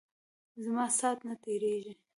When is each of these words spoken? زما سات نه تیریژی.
زما 0.63 0.85
سات 0.99 1.17
نه 1.27 1.33
تیریژی. 1.43 1.93